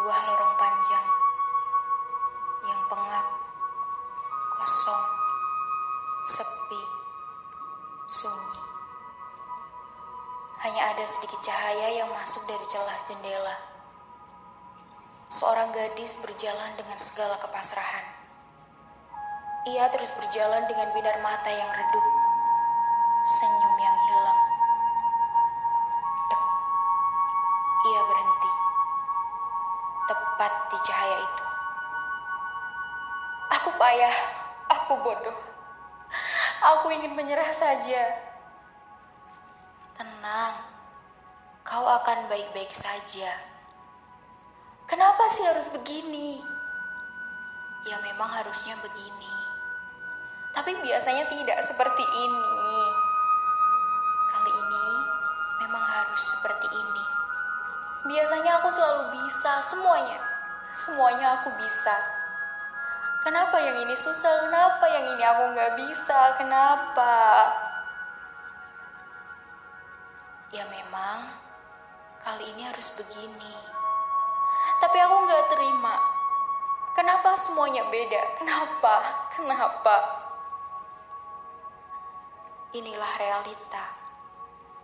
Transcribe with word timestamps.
sebuah 0.00 0.32
lorong 0.32 0.56
panjang 0.56 1.06
yang 2.64 2.80
pengap, 2.88 3.26
kosong, 4.56 5.04
sepi, 6.24 6.82
sunyi. 8.08 8.64
Hanya 10.64 10.96
ada 10.96 11.04
sedikit 11.04 11.44
cahaya 11.44 12.00
yang 12.00 12.08
masuk 12.16 12.48
dari 12.48 12.64
celah 12.64 12.96
jendela. 13.04 13.60
Seorang 15.28 15.68
gadis 15.68 16.16
berjalan 16.24 16.80
dengan 16.80 16.96
segala 16.96 17.36
kepasrahan. 17.36 18.06
Ia 19.68 19.84
terus 19.92 20.16
berjalan 20.16 20.64
dengan 20.64 20.96
binar 20.96 21.20
mata 21.20 21.52
yang 21.52 21.68
redup, 21.76 22.06
cahaya 31.10 31.26
itu. 31.26 31.44
Aku 33.50 33.70
payah, 33.74 34.16
aku 34.70 34.92
bodoh. 35.02 35.38
Aku 36.60 36.86
ingin 36.94 37.18
menyerah 37.18 37.50
saja. 37.50 38.14
Tenang, 39.98 40.54
kau 41.66 41.82
akan 41.82 42.30
baik-baik 42.30 42.70
saja. 42.70 43.34
Kenapa 44.86 45.26
sih 45.34 45.42
harus 45.46 45.74
begini? 45.74 46.38
Ya 47.90 47.98
memang 48.06 48.30
harusnya 48.30 48.78
begini. 48.78 49.34
Tapi 50.54 50.78
biasanya 50.78 51.26
tidak 51.26 51.58
seperti 51.62 52.04
ini. 52.06 52.54
Kali 54.30 54.52
ini 54.52 54.86
memang 55.64 55.84
harus 55.84 56.22
seperti 56.22 56.68
ini. 56.70 57.06
Biasanya 58.06 58.62
aku 58.62 58.68
selalu 58.70 59.02
bisa 59.16 59.62
semuanya. 59.64 60.29
Semuanya 60.74 61.40
aku 61.40 61.50
bisa. 61.58 61.96
Kenapa 63.20 63.60
yang 63.60 63.76
ini 63.84 63.92
susah? 63.92 64.48
Kenapa 64.48 64.84
yang 64.88 65.04
ini 65.12 65.22
aku 65.24 65.42
nggak 65.52 65.72
bisa? 65.76 66.40
Kenapa? 66.40 67.16
Ya 70.50 70.64
memang 70.66 71.28
kali 72.24 72.48
ini 72.56 72.64
harus 72.64 72.90
begini. 72.96 73.56
Tapi 74.80 74.96
aku 75.04 75.16
nggak 75.28 75.46
terima. 75.52 75.94
Kenapa 76.96 77.36
semuanya 77.36 77.84
beda? 77.92 78.40
Kenapa? 78.40 78.94
Kenapa? 79.36 79.96
Inilah 82.72 83.12
realita. 83.20 83.84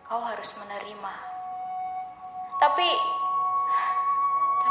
Kau 0.06 0.22
harus 0.22 0.60
menerima. 0.60 1.14
Tapi, 2.56 2.88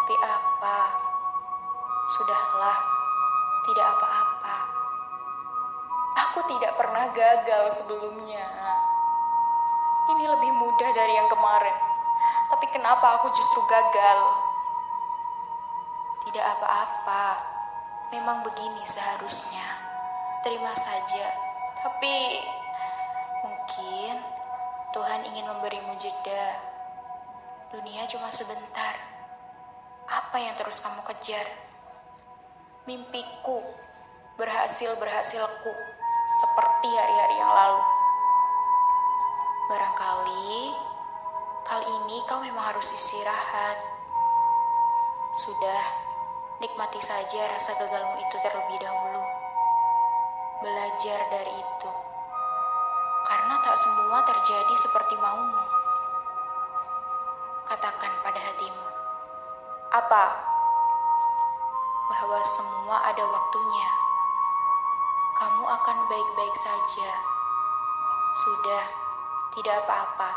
tapi 0.05 0.21
apa? 0.21 0.85
Sudahlah, 2.13 2.77
tidak 3.65 3.89
apa-apa. 3.89 4.57
Aku 6.13 6.45
tidak 6.45 6.77
pernah 6.77 7.09
gagal 7.09 7.65
sebelumnya. 7.73 8.45
Ini 10.13 10.29
lebih 10.29 10.61
mudah 10.61 10.93
dari 10.93 11.09
yang 11.09 11.25
kemarin. 11.25 11.73
Tapi 12.53 12.69
kenapa 12.69 13.17
aku 13.17 13.33
justru 13.33 13.65
gagal? 13.65 14.19
Tidak 16.29 16.45
apa-apa. 16.53 17.41
Memang 18.13 18.45
begini 18.45 18.85
seharusnya. 18.85 19.65
Terima 20.45 20.77
saja. 20.77 21.33
Tapi 21.81 22.45
mungkin 23.41 24.21
Tuhan 24.93 25.25
ingin 25.33 25.49
memberimu 25.49 25.97
jeda. 25.97 26.61
Dunia 27.73 28.05
cuma 28.05 28.29
sebentar. 28.29 29.14
Apa 30.05 30.37
yang 30.37 30.53
terus 30.53 30.85
kamu 30.85 31.01
kejar? 31.01 31.49
Mimpiku 32.85 33.57
berhasil-berhasilku 34.38 35.73
seperti 36.29 36.89
hari-hari 36.93 37.35
yang 37.41 37.49
lalu. 37.49 37.83
Barangkali 39.65 40.69
kali 41.65 41.88
ini 41.89 42.17
kau 42.29 42.38
memang 42.38 42.69
harus 42.69 42.85
istirahat. 42.85 43.77
Sudah, 45.33 45.83
nikmati 46.61 47.01
saja 47.01 47.49
rasa 47.49 47.73
gagalmu 47.81 48.21
itu 48.21 48.38
terlebih 48.45 48.77
dahulu. 48.77 49.25
Belajar 50.61 51.19
dari 51.33 51.53
itu. 51.57 51.91
Karena 53.25 53.57
tak 53.65 53.73
semua 53.73 54.21
terjadi 54.21 54.75
seperti 54.85 55.17
maumu. 55.17 55.65
Katakan 57.65 58.13
pada. 58.21 58.44
Apa? 59.95 60.25
Bahwa 62.11 62.39
semua 62.44 63.00
ada 63.00 63.23
waktunya. 63.23 63.89
Kamu 65.39 65.63
akan 65.63 65.97
baik-baik 66.11 66.56
saja. 66.59 67.11
Sudah, 68.35 68.83
tidak 69.56 69.88
apa-apa. 69.88 70.35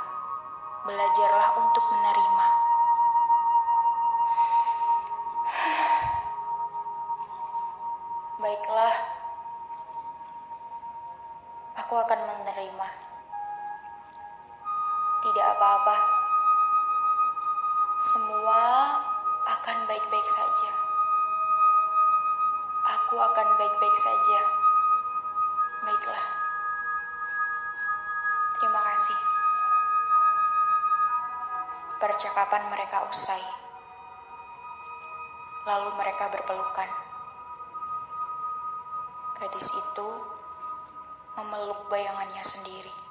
Belajarlah 0.87 1.59
untuk 1.59 1.83
menerima. 1.91 2.49
Baiklah, 8.39 8.95
aku 11.83 11.95
akan 11.99 12.21
menerima. 12.31 12.89
Tidak 15.19 15.47
apa-apa, 15.51 15.97
semua 17.99 18.63
akan 19.49 19.89
baik-baik 19.89 20.29
saja. 20.29 20.73
Aku 22.85 23.17
akan 23.17 23.49
baik-baik 23.57 23.97
saja. 23.97 24.41
Baiklah, 25.89 26.27
terima 28.61 28.81
kasih. 28.93 29.21
Percakapan 31.97 32.69
mereka 32.69 33.09
usai, 33.09 33.41
lalu 35.65 35.97
mereka 35.97 36.29
berpelukan. 36.29 36.91
Gadis 39.41 39.73
itu 39.73 40.09
memeluk 41.41 41.89
bayangannya 41.89 42.45
sendiri. 42.45 43.08